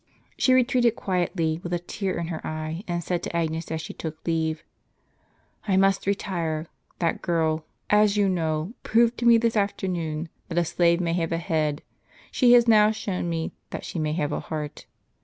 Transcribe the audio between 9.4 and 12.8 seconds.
afternoon that a slave may have a head; she has